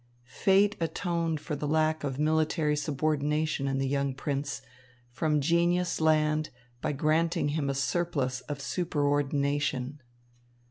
[0.25, 4.63] Fate atoned for the lack of military subordination in the young prince
[5.11, 6.49] from genius land
[6.81, 10.01] by granting him a surplus of superordination.